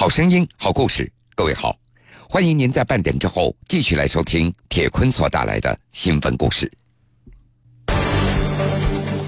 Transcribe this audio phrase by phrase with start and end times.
[0.00, 1.76] 好声音，好故事，各位好，
[2.28, 6.70] 欢迎您在半点之后继续来收听铁坤所带来的新闻故事。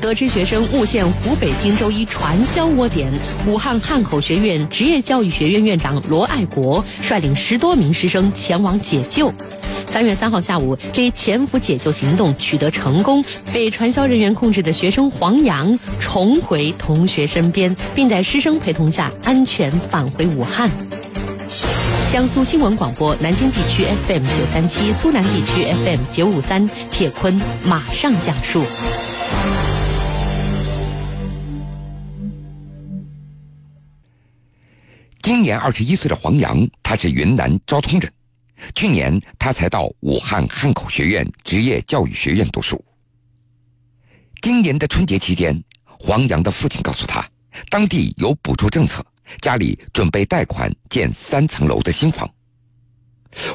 [0.01, 3.13] 得知学生误陷湖北荆州一传销窝点，
[3.49, 9.27] 武汉汉口学院职业教育学院院长罗爱国率领十多名师生前往解救。
[9.91, 20.71] 三月三号下午，这一潜伏解救行动取得成功，被传销人员控制的学生黄洋重回同学身边，并在师生陪同下安全返回武汉。
[22.13, 28.63] 江苏新闻广播南京地区 FM 九三七，苏南地区 FM 九五三，铁坤马上讲述。
[35.21, 38.09] 今年二十一岁的黄洋，他是云南昭通人。
[38.75, 42.83] 去年他才到武汉汉口学院职业教育学院读书。
[44.41, 47.29] 今年的春节期间，黄洋的父亲告诉他，
[47.69, 49.05] 当地有补助政策，
[49.41, 52.29] 家里准备贷款建三层楼的新房。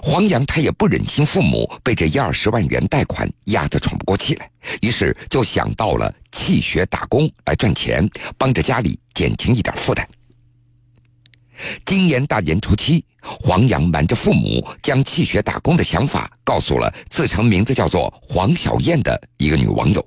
[0.02, 4.50] 黄洋他也不忍心父母被这一二十万元贷款压得喘不过气来，
[4.82, 8.08] 于是就想到了弃学打工来赚钱，
[8.38, 10.08] 帮着家里减轻一点负担。
[11.86, 13.04] 今年大年初七，
[13.46, 20.04] 黄洋瞒着父母，将弃学打工的想法告诉了自称名字叫做黄小燕的一个女网友。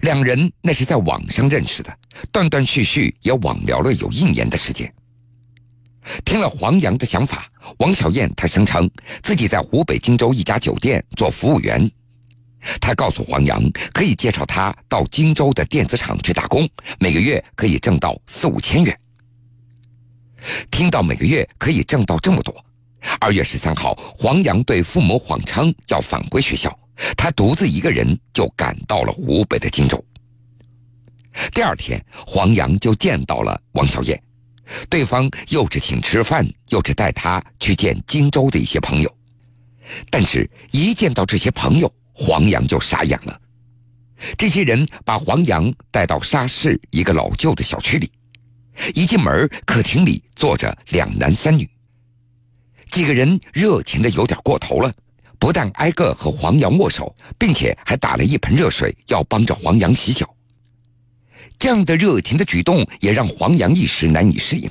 [0.00, 1.98] 两人那是在网上认识的，
[2.32, 4.92] 断断续续也网聊了有一年的时间。
[6.24, 7.48] 听了黄洋的想法，
[7.78, 8.90] 王小燕她声称
[9.22, 11.88] 自己在湖北荆州一家酒店做服务员，
[12.80, 18.98] 她告诉黄洋可以介绍他到荆州的电子厂去打工，每个月可以挣到四五千元。
[20.70, 22.54] 听到每个月可以挣到这么多，
[23.20, 26.76] 二月十三号，黄洋对父母谎称要返回学校，
[27.16, 30.02] 他独自一个人就赶到了湖北的荆州。
[31.52, 34.20] 第二天，黄洋就见到了王小燕，
[34.88, 39.16] 对方又是请吃饭，又是带他去见荆州的一些朋友。
[40.10, 43.40] 但是，一见到这些朋友，黄洋就傻眼了。
[44.38, 48.10] 这些人把黄洋带到沙市一个老旧的小区里。
[48.94, 51.68] 一进门，客厅里坐着两男三女。
[52.90, 54.92] 几个人热情的有点过头了，
[55.38, 60.28] 不但挨个和黄洋握手，并且还打了一盆热水要帮着黄洋洗脚。
[61.58, 64.70] 这样的热情的举动也让黄洋一时难以适应。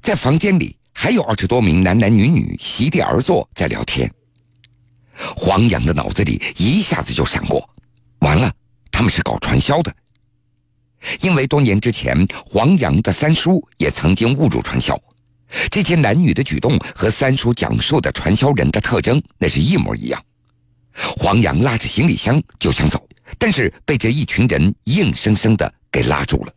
[0.00, 4.10] 在房间里还有二十多名男男女女席地而坐在聊天。
[5.36, 7.68] 黄洋的脑子里一下子就闪过，
[8.20, 8.52] 完了，
[8.90, 9.94] 他们是搞传销的。
[11.20, 14.98] 因为多年之前，黄洋的三叔也曾经误入传销，
[15.70, 20.24] 这些男女的举动和三叔讲述的传销人的特征那是一模一样。
[20.94, 23.06] 黄洋拉着行李箱就想走，
[23.38, 26.52] 但是被这一群人硬生生的给拉住了。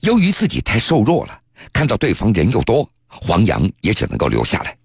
[0.00, 1.40] 由于自己太瘦弱了，
[1.72, 4.76] 看到对方人又多，黄洋也只能够留下来。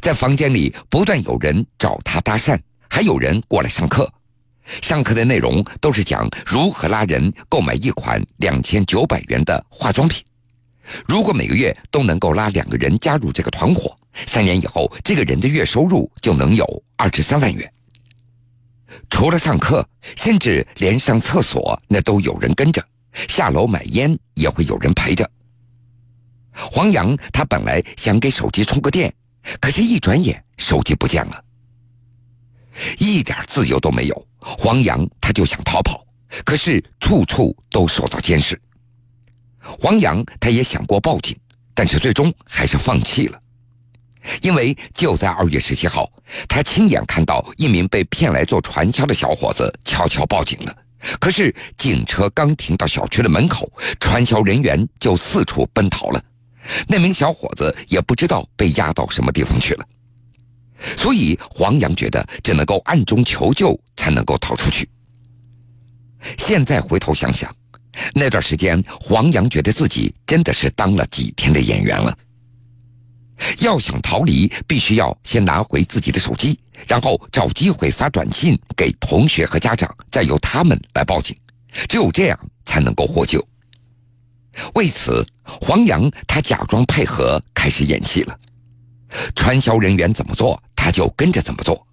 [0.00, 4.12] 在房间里，不断有人找他搭讪，还有人过来上课。
[4.82, 10.24] 上课的内容都是讲如何拉人购买一款两千九百元的化妆品，
[11.06, 17.72] 如果每个月都能够拉两个人加入这个团伙，三年以后这个人的月收入就能有二十三万元。
[19.08, 19.86] 除了上课，
[20.16, 22.84] 甚至连上厕所那都有人跟着，
[23.28, 25.28] 下楼买烟也会有人陪着。
[26.52, 29.12] 黄洋他本来想给手机充个电，
[29.60, 31.44] 可是，一转眼手机不见了，
[32.98, 34.26] 一点自由都没有。
[34.38, 36.04] 黄洋他就想逃跑，
[36.44, 38.60] 可是处处都受到监视。
[39.60, 41.38] 黄洋他也想过报警，
[41.74, 43.38] 但是最终还是放弃了，
[44.40, 46.10] 因为就在二月十七号，
[46.48, 50.74] 他亲眼看到一名被骗来做传销的小伙子悄悄报警了。
[51.18, 53.70] 可是警车刚停到小区的门口，
[54.00, 56.22] 传销人员就四处奔逃了，
[56.88, 59.86] 那名小伙子也不知道被押到什么地方去了。
[60.96, 64.88] 所以黄洋觉得只能够暗中求救才能够逃出去。
[66.36, 67.54] 现在回头想想，
[68.14, 72.16] 那段时间黄洋觉得自己真的是当了几天的演员了。
[73.60, 81.34] 要想逃离，必须要先拿回自己的手机，然后找机会发短信给同学和家长，再由他们来报警。
[81.88, 83.42] 只有这样才能够获救。
[84.74, 88.38] 为此，黄洋他假装配合，开始演戏了。
[89.34, 90.62] 传销人员怎么做？
[90.82, 91.86] 他就跟着怎么做。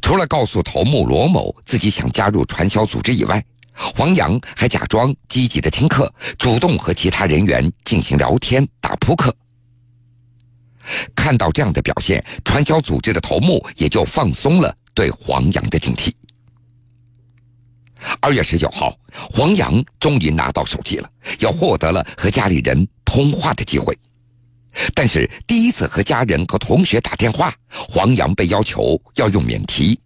[0.00, 3.44] 除了告诉头目罗某自己想加入传销组织以外，
[3.74, 9.34] 黄洋还假装积极的听课，主动和其他人员进行聊天、打扑克。
[11.16, 16.12] 看到这样的表现，传销组织的头目也就放松了对黄洋的警惕。
[18.20, 21.10] 二月十九号，黄洋终于拿到手机了，
[21.40, 23.98] 要获得了和家里人通话的机会。
[24.94, 29.98] 但是第一次和家人和同学打电话，黄洋被要求要用免提。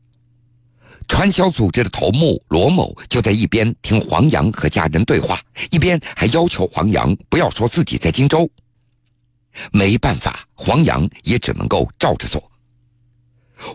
[1.09, 5.41] 传销组织的头目罗某就在一边听黄洋和家人对话，
[5.71, 8.49] 一边还要求黄洋不要说自己在荆州。
[9.71, 12.51] 没办法，黄洋也只能够照着做。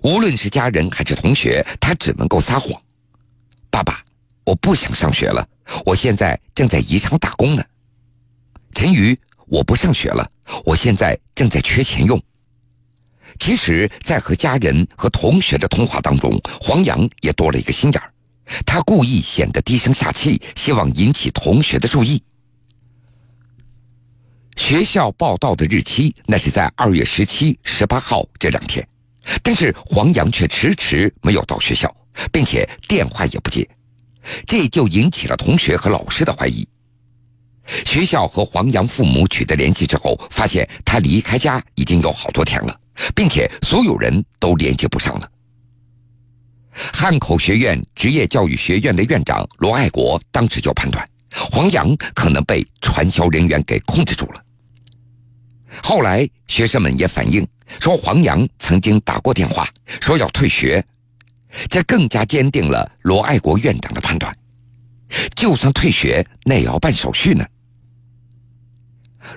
[0.02, 2.72] 无论是家人还是同学，他只能够撒谎
[3.70, 4.04] ：“爸爸，
[4.44, 5.48] 我不想上学了，
[5.86, 7.64] 我现在正在宜昌打工呢。”
[8.74, 9.18] 陈瑜，
[9.48, 10.30] 我不上学了，
[10.66, 12.22] 我现在正在缺钱用。
[13.40, 18.12] 其实，在和家人和同学的通话当中，黄洋也多了一个心眼儿，
[18.66, 22.22] 他故意显得低声下气，希望引起同学的注意。
[24.56, 28.86] 学校报到的日期那是在二月十七、十八号这两天，
[29.44, 31.96] 但是黄洋却迟迟没有到学校，
[32.32, 33.68] 并且电话也不接，
[34.48, 36.68] 这就引起了同学和老师的怀疑。
[37.86, 42.80] 学校和黄洋父母取得联系之后，发现他离开家已经有好多天了，
[43.14, 45.30] 并且所有人都联系不上了。
[46.94, 54.44] 汉口学院职业教育学院的院长罗爱国当时就判断，黄洋可能被传销人员给控制住了。
[55.84, 57.46] 后来，学生们也反映
[57.80, 59.68] 说，黄洋曾经打过电话
[60.00, 60.84] 说要退学，
[61.70, 64.36] 这更加坚定了罗爱国院长的判断。
[65.36, 67.46] 就算退学，那也要办手续呢。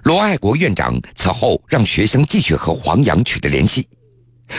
[0.02, 3.88] 罗爱国院长此后让学生继续和黄洋取得联系，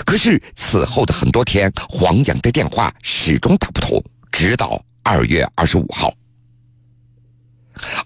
[0.06, 6.14] 可是此后的很多天，黄洋的电话始终打不通，直到二月二十五号。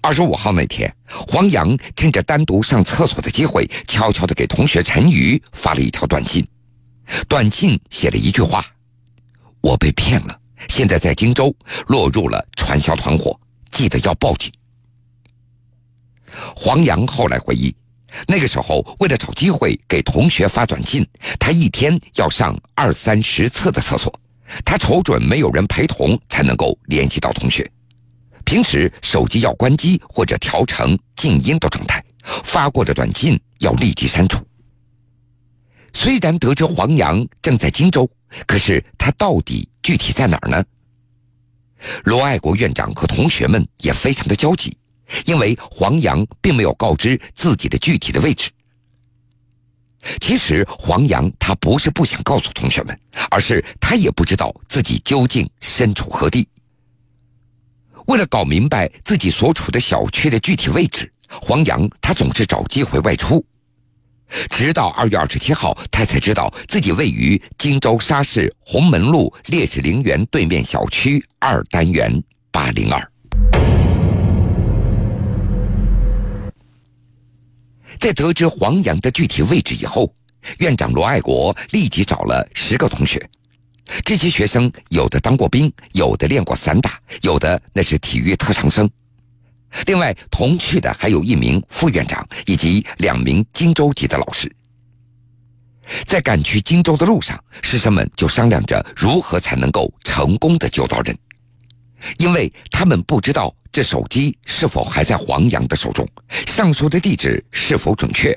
[0.00, 6.46] 二十五号那天，黄洋趁着单独上厕所的机会，悄悄地给同学陈瑜发了一条短信。
[7.28, 8.64] 短信写了一句话
[9.60, 11.54] ：“我被骗了，现在在荆州，
[11.88, 13.38] 落入了传销团伙，
[13.70, 14.50] 记得要报警。”
[16.54, 17.74] 黄洋后来回忆，
[18.26, 21.06] 那个时候为了找机会给同学发短信，
[21.38, 24.12] 他一天要上二三十次的厕所，
[24.64, 27.70] 他瞅准没有人陪同，才能够联系到同学。
[28.44, 32.04] 平时手机要关机或者调成静音的状态，
[32.44, 34.38] 发过的短信要立即删除。
[35.92, 38.08] 虽然得知黄洋正在荆州，
[38.46, 40.64] 可是他到底具体在哪儿呢？
[42.04, 44.76] 罗爱国院长和同学们也非常的焦急，
[45.24, 48.50] 因为黄洋并没有告知自己的具体的位置。
[50.20, 52.96] 其实黄洋他不是不想告诉同学们，
[53.30, 56.48] 而是他也不知道自己究竟身处何地。
[58.06, 63.44] 为了搞明白自己所处的小区的具体位置，黄洋他总是找机会外出。
[64.50, 73.12] 直到二月二十七号，他才知道自己位于荆州沙市红门路烈士陵园对面小区二单元八零二。
[78.06, 80.14] 在得知黄洋的具体位置以后，
[80.58, 83.20] 院长罗爱国立即找了十个同学。
[84.04, 88.88] 这些学生有的当过兵，有的练过散打，有的那是体育特长生。
[89.86, 94.48] 另外同去的还有一名副院长以及两名荆州籍的老师。
[96.04, 101.18] 在赶去荆州的路上，师生们就商量着如何才能够成功的救到人，
[102.18, 106.08] 因为他们不知道这手机是否还在黄洋的手中，
[106.46, 108.36] 上述的地址是否准确。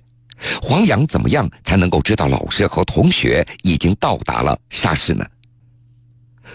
[0.61, 5.25] 黄洋怎么样才能够知道老师和同学已经到达了沙市呢？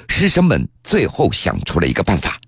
[0.09, 2.39] 师生们最后想出了一个办法，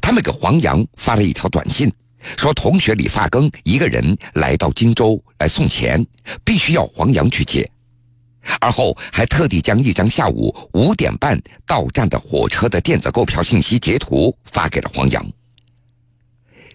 [0.00, 1.92] 他们给黄洋发了一条短信，
[2.36, 6.04] 说同学李发庚一个人来到荆州来送钱，
[6.44, 7.68] 必须要黄洋去接，
[8.60, 15.26] 而后还特地将一张下午五点半到站的火车的电子购票信息截图发给了黄洋。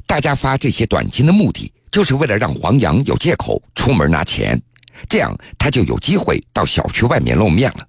[0.05, 4.61] 大家发这些短信的目的，就是为了让黄洋有借口出门拿钱，
[5.07, 7.87] 这样他就有机会到小区外面露面了。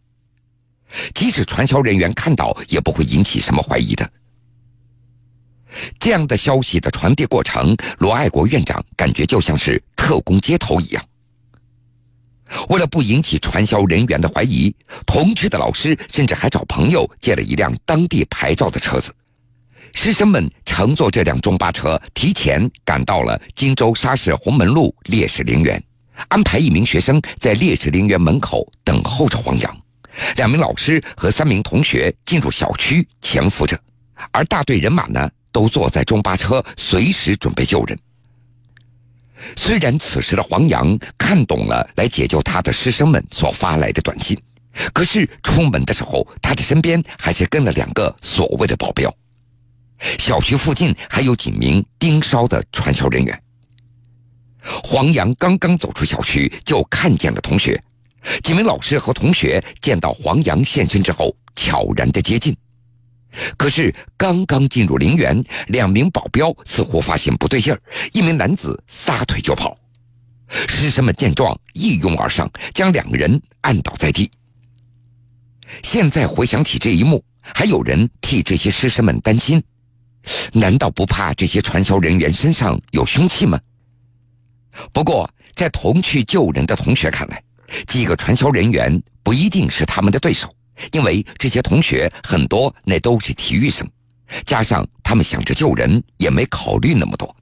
[1.14, 4.08] 即使传销人员看到，也不会引起什么怀疑的。
[5.98, 11.02] 这样的消息的传递过程，罗爱国院长感觉就像是特工接头一样。
[12.68, 14.74] 为了不引起传销人员的怀疑，
[15.06, 19.12] 同区的老师甚至还找朋友借了一辆当地牌照的车子。
[19.94, 25.82] 师生们乘坐这辆中巴车，提前赶到了荆州沙市红门路烈士陵园，
[26.28, 29.78] 安排一名学生在烈士陵园门口等候着黄洋。
[30.36, 33.78] 两名老师和三名同学进入小区潜伏着，
[34.30, 37.98] 而大队人马呢，都坐在中巴车，随时准备救人。
[39.56, 44.40] 虽然此时的黄洋看懂了来解救他的师生们所发来的短信，
[44.92, 49.12] 可是出门的时候，他的身边还是跟了两个所谓的保镖。
[50.18, 53.42] 小区附近还有几名盯梢的传销人员。
[54.82, 57.80] 黄洋刚刚走出小区，就看见了同学。
[58.42, 62.56] 几名老师和同学见到黄洋现身之后，悄然的接近。
[63.56, 67.80] 可是刚刚进入陵园，两名保镖似乎发现不对劲儿，
[68.12, 69.76] 一名男子撒腿就跑。
[70.48, 74.30] 师生们见状一拥而上，将两个人按倒在地。
[75.82, 79.62] 现在回想起这一幕，还有人替这些师生们担心：
[80.52, 83.58] 难道不怕这些传销人员身上有凶器吗？
[84.92, 87.42] 不过，在同去救人的同学看来，
[87.86, 90.54] 几个传销人员不一定是他们的对手，
[90.92, 93.88] 因为这些同学很多那都是体育生，
[94.44, 97.34] 加上他们想着救人，也没考虑那么多。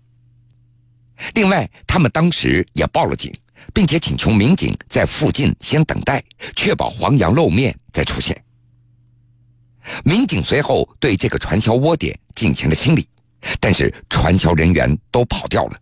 [1.34, 3.32] 另外，他们当时也报了警，
[3.74, 6.22] 并且请求民警在附近先等待，
[6.56, 8.42] 确保黄洋露面再出现。
[10.04, 13.08] 民警随后对这个传销窝点进行了清理，
[13.58, 15.78] 但是传销人员都跑掉了。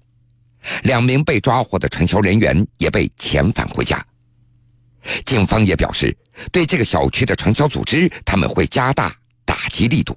[0.83, 4.05] 两名被抓获的传销人员也被遣返回家。
[5.25, 6.17] 警方也表示，
[6.53, 9.15] 对这个小区的传销组织，他们会加大
[9.45, 10.17] 打击力度。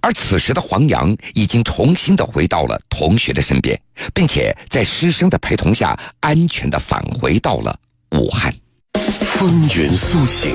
[0.00, 3.80] 而此时的黄洋已经重新的回到了同学的身边，
[4.14, 7.76] 并且在师生的陪同下，安全的返回到了
[8.12, 8.54] 武汉。
[8.94, 10.54] 风云苏醒，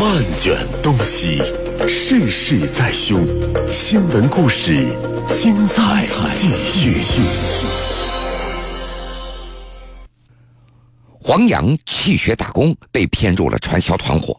[0.00, 1.42] 漫卷东西，
[1.86, 3.26] 世事在胸。
[3.70, 4.86] 新闻故事，
[5.32, 8.11] 精彩继续。
[11.24, 14.36] 黄洋去学打工，被骗入了传销团伙，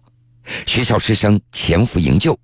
[0.65, 2.37] 学校师生潜伏营救，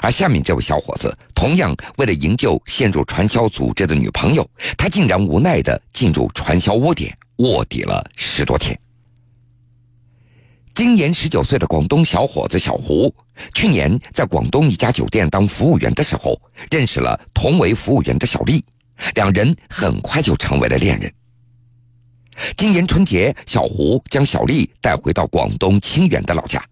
[0.00, 4.48] 而下面这位小伙子同样为了营救陷入传销组织的女朋友，
[4.78, 8.76] 他竟然无奈的进入传销窝点卧底了十多天。
[10.74, 13.14] 今年十九岁的广东小伙子小胡，
[13.52, 16.40] 去年在广东一家酒店当服务员的时候，
[16.70, 18.64] 认识了同为服务员的小丽，
[19.16, 21.12] 两人很快就成为了恋人。
[22.56, 26.64] 今年春节，小胡将小丽带回到广东清远的老家。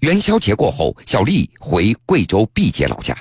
[0.00, 3.16] 元宵节过后，小丽回贵州毕节老家，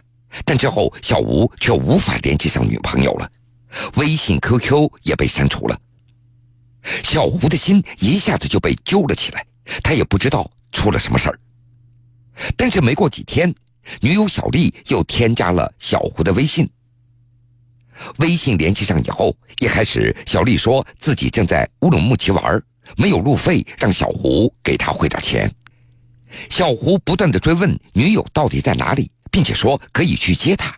[0.46, 3.30] 但之后小吴却无法联系上女朋友了，
[3.96, 5.78] 微信、QQ 也被删除了。
[7.04, 9.46] 小胡的心一下子就被揪了起来，
[9.84, 11.40] 他也不知道出了什么事儿。
[12.56, 13.54] 但是没过几天，
[14.00, 16.70] 女友小丽又添加了小胡的微信。
[18.18, 22.62] 微信联系上以后，一开始小丽说自己正在乌鲁木齐玩，
[22.98, 25.52] 没有路费，让小胡给她汇点钱。
[26.50, 30.76] 小胡不断的追问女友到底在哪里，并且说可以去接她，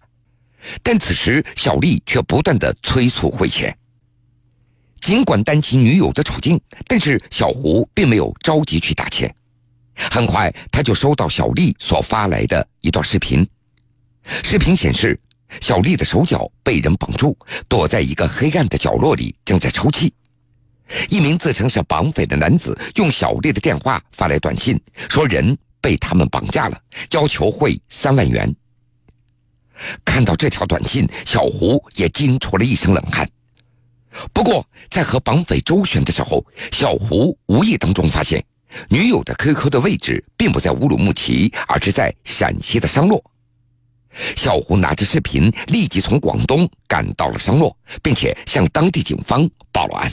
[0.81, 3.75] 但此时小丽却不断的催促汇钱。
[5.01, 9.33] 尽管担心女友的处境，但是小胡并没有着急去打钱。
[9.95, 13.47] 很快，他就收到小丽所发来的一段视频，
[14.43, 15.19] 视频显示。
[15.59, 20.13] 小丽的手脚被人绑住，躲在一个黑暗的角落里，正在抽泣。
[21.09, 24.79] 一名自称是绑匪的男子用小丽的电话发来短信，
[25.09, 26.81] 说人被他们绑架了，
[27.11, 28.53] 要求汇三万元。
[30.05, 33.27] 看到这条短信，小胡也惊出了一身冷汗。
[34.33, 38.43] 不过，在和绑匪周旋的时候，小胡无意当中发现，
[38.89, 43.23] 女友的 QQ 的位置并不在乌鲁木齐，而是在陕西的商洛。
[44.13, 50.11] 小胡拿着视频，立即从广东赶到了商洛，并且向当地警方报了案。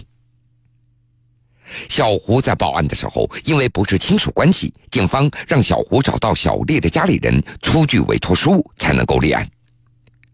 [1.88, 9.47] 小胡在报案的时候，因为不是亲属关系，警方让小胡找到小丽的家里人出具委托书才能够立案。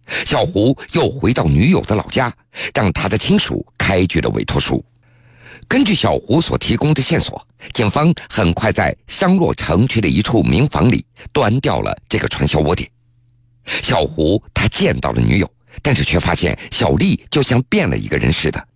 [0.06, 2.32] 小胡又回到女友的老家，
[2.74, 4.84] 让他的亲属开具了委托书。
[5.66, 12.88] 根据小胡所提供的线索，警方很快在商洛城区的一处民房里端掉了这个传销窝点。
[13.64, 15.50] 小胡他见到了女友，
[15.82, 18.68] 但是却发现小丽就像变了一个人似的。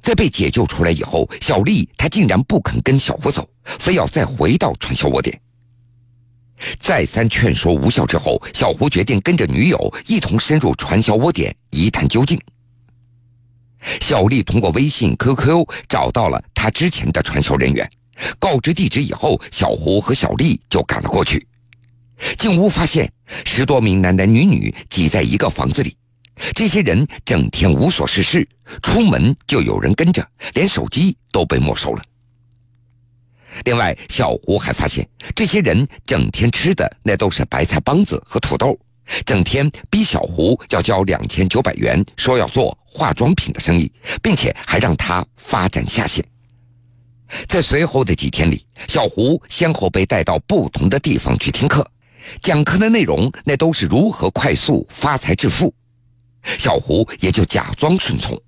[0.00, 5.40] 在被解救出来以后，小丽她竟然不肯跟小胡走，非要再回到传销窝点。
[6.80, 12.40] 再三劝说无效之后，小胡决定跟着女友一同深入传销窝点一探究竟。
[14.00, 17.88] 小丽通过微信、QQ 找到了他之前的传销人员，
[18.38, 21.44] 告知地址以后，小胡和小丽就赶了过去。
[22.38, 23.10] 进屋发现
[23.44, 25.96] 十多名男男女女挤在一个房子里，
[26.54, 28.46] 这些人整天无所事事，
[28.82, 32.02] 出门就有人跟着，连手机都被没收了。
[33.64, 38.78] 另外，小胡还发现这些人整天吃的那都是白菜帮子和土豆，
[39.26, 46.24] 整天逼小胡要交两千九百元，说要做化妆品的生意，并且还让他发展下线。
[47.46, 51.86] 在随后的几天里，小胡先后被带到不同的地方去听课。
[52.40, 55.72] 讲课的内容那都是如何快速发财致富，
[56.58, 58.40] 小胡也就假装顺从，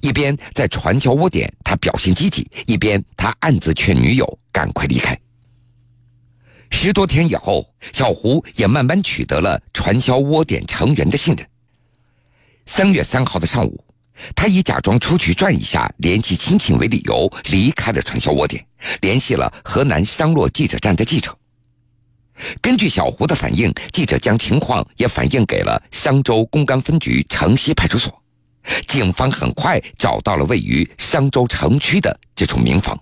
[0.00, 5.18] 一边在传销窝点他表现积极，一边他暗自劝女友赶快离开。
[6.70, 11.46] 十多天以后，小胡也慢慢取得了传销窝点成员的信任。
[12.64, 13.84] 三月三号的上午，
[14.34, 18.64] 他以假装出去转一下、联系亲戚为理由，离开了传销窝点，
[19.02, 21.36] 联系了河南商洛记者站的记者。
[22.60, 28.22] 根据小胡的反映，记者将情况也反映给了商州公安分局城西派出所，
[28.86, 32.98] 警方很快找到了位于商州城区的这处民房。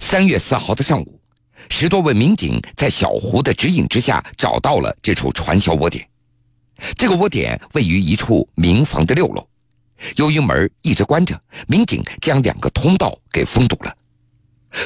[0.00, 1.20] 三月四号的上午。
[1.70, 6.06] 十多位民警在小胡的指引之下，找到了这处传销窝点。
[6.96, 9.48] 这个窝点位于一处民房的六楼，
[10.16, 13.96] 由于门一直关着，民警将两个通道给封堵了。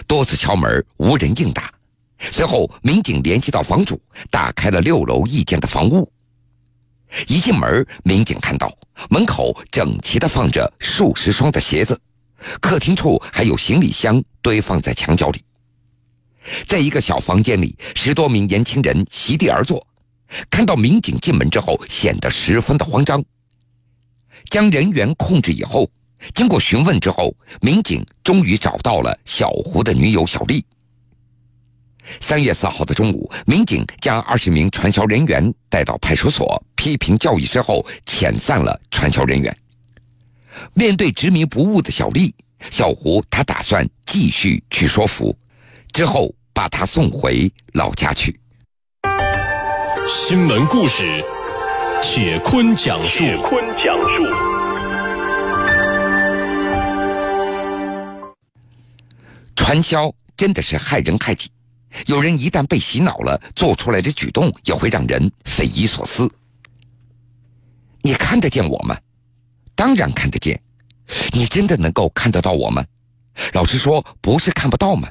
[0.06, 1.72] 多次敲门无人应答，
[2.18, 6.10] 随后民警联系到房主，打开了六楼一间的房屋。
[7.26, 8.70] 一进门，民警看到
[9.08, 11.98] 门口整齐地放着数十双的鞋子，
[12.60, 15.42] 客厅处还有行李箱堆放在墙角里。
[16.66, 19.86] 在一个小房间里，十多名年轻人席地而坐，
[20.50, 23.24] 看到民警进门之后，显得十分的慌张。
[24.50, 25.90] 将人员控制以后，
[26.34, 30.64] 经过询问之后，民警终于找到了小胡的女友小丽。
[32.20, 39.54] 三月四号的中午，民警将二十名传销人员带到派出所批评教育之后，遣散了传销人员。
[40.74, 42.34] 面对执迷不悟的小丽，
[42.70, 45.36] 小胡他打算继续去说服。
[45.92, 48.38] 之后把他送回老家去。
[50.08, 51.24] 新闻故事，
[52.02, 53.18] 铁坤讲述。
[53.18, 54.26] 铁坤讲述。
[59.56, 61.50] 传销真的是害人害己，
[62.06, 66.30] 有人一旦被洗脑了，做出来的举动也会让人匪夷所思。
[68.02, 68.96] 你看得见我吗？
[69.74, 70.60] 当然看得见。
[71.32, 72.84] 你真的能够看得到我吗？
[73.54, 75.08] 老实说，不是看不到吗？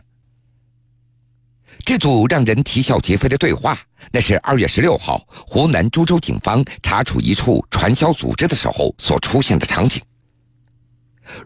[1.86, 3.78] 这组让人啼笑皆非的对话，
[4.12, 10.02] 那是二月十六号湖南株洲警方查处一处传销组织的时候所出现的场景。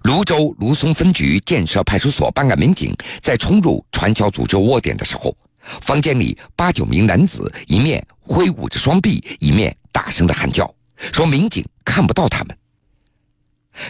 [0.04, 5.36] 泸州芦淞分局建设派出所办案民警在冲入传销组织窝点的时候，
[5.82, 10.74] 房间里八九名男子一面挥舞着双臂，一面大声的喊叫，
[11.12, 12.58] 说民警看不到他们。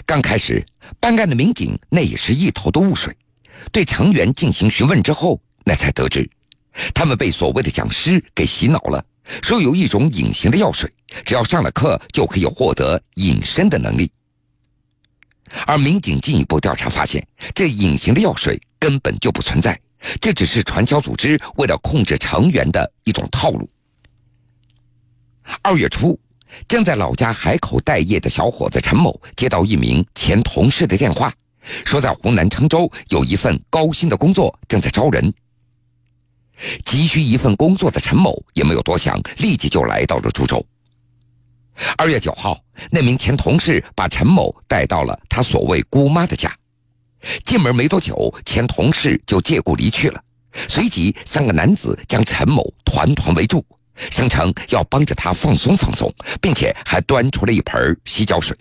[0.06, 0.64] 刚开始，
[1.00, 3.16] 办案的民警那也是一头的雾水，
[3.72, 6.30] 对成员进行询问之后，那才得知。
[6.94, 9.04] 他们被所谓的讲师给洗脑了，
[9.42, 10.90] 说有一种隐形的药水，
[11.26, 14.10] 只要上了课就可以获得隐身的能力。
[15.66, 19.80] 而民警进一步调查发现，这隐形的药水根本就不存在，
[20.20, 23.70] 这只是传销组织为了控制成员的一种套路。
[25.62, 26.18] 二月初，
[26.68, 31.34] 正在老家海口待业的小伙子陈某接到一名前同事的电话，
[31.84, 35.34] 说在湖南郴州有一份高薪的工作正在招人。
[36.86, 40.64] 急需一份工作的陈某也没有多想，立即就来到了株洲。
[41.98, 46.54] 二月九号，那名前同事把陈某带到了他所谓姑妈的家。
[47.44, 50.24] 进门没多久，前同事就借故离去了。
[50.68, 58.58] 随即，三个男子将陈某团团围住，声称要帮着他放松放松，并且还端出了一盆洗脚水。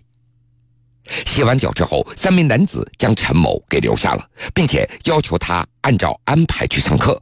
[1.27, 7.20] 洗完脚之后，三名男子将陈某给留下了，并且要求他按照安排去上课。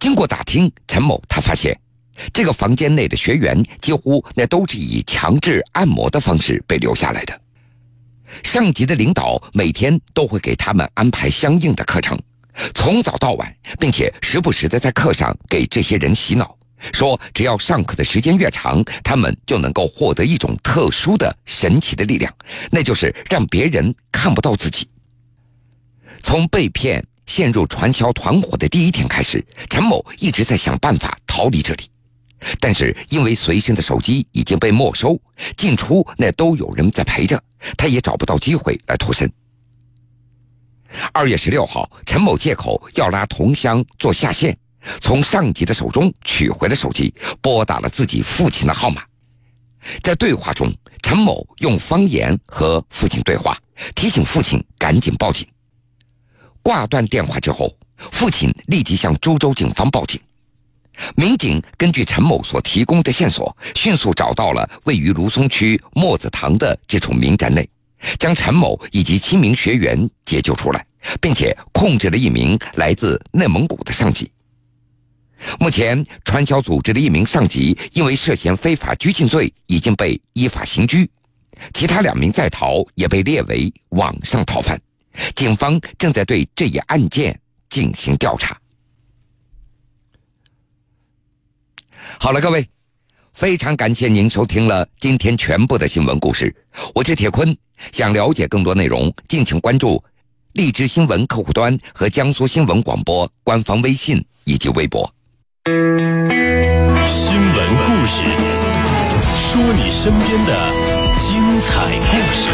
[0.00, 1.78] 经过打听，陈某他发现，
[2.32, 7.40] 这个房间内的学员几乎那都是以强制按摩的方式被留下来的。
[8.42, 12.18] 上级的领导每天都会给他们安排相应的课程，
[12.74, 16.56] 从早到晚，并且时不时的在课上给这些人洗脑，
[16.92, 22.32] 说只要上课的时间越长，他们就能够获得一种特殊的神奇的力量，
[22.70, 24.88] 那就是让别人看不到自己。
[26.20, 27.04] 从被骗。
[27.28, 31.82] 陷入传销团伙的第一天开始，陈某一直在想办法逃离这里，
[32.60, 35.20] 但是因为随身的手机已经被没收，
[35.56, 37.42] 进出那都有人在陪着，
[37.76, 39.30] 他也找不到机会来脱身。
[41.12, 44.56] 二月十六号，陈某借口要拉同乡做下线，
[45.00, 49.02] 从上级的手中取回了手机，拨打了自己父亲的号码。
[50.02, 50.72] 在对话中，
[51.02, 53.56] 陈某用方言和父亲对话，
[53.94, 55.46] 提醒父亲赶紧报警。
[56.62, 60.20] 挂断电话之后，父亲立即向株洲警方报警。
[61.16, 67.68] 民警根据陈某所提供的线索，迅速找到了位于芦松区墨子塘的这处民宅内，
[68.18, 70.84] 将陈某以及七名学员解救出来，
[71.20, 74.30] 并且控制了一名来自内蒙古的上级。
[75.60, 81.08] 目前，传销组织的一名上级因为涉嫌非法拘禁罪已经被依法刑拘，
[81.72, 84.80] 其他两名在逃也被列为网上逃犯。
[85.36, 88.58] 警方正在对这一案件进行调查。
[92.18, 92.66] 好了，各位，
[93.34, 96.54] 非常感谢您收听了今天全部的新闻故事。
[96.94, 97.56] 我是铁坤，
[97.92, 100.02] 想了解更多内容，敬请关注
[100.52, 105.12] 荔枝新闻客户端和江苏新闻广播官方微信以及微博。
[107.06, 108.24] 新闻故事，
[109.50, 110.72] 说你身边的
[111.20, 112.48] 精彩故事。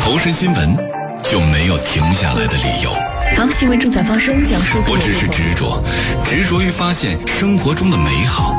[0.00, 0.76] 投身新闻，
[1.24, 3.15] 就没有停下来的理由。
[3.34, 4.78] 好，新闻正在发生，讲述。
[4.88, 5.82] 我只是执着，
[6.24, 8.54] 执着于发现生活中的美好。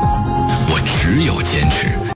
[0.70, 1.98] 我只有坚持。